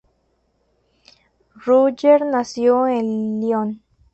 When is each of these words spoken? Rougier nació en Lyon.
Rougier 1.59 2.25
nació 2.25 2.87
en 2.87 3.39
Lyon. 3.39 3.83